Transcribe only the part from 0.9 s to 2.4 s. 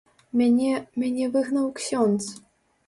мяне выгнаў ксёндз.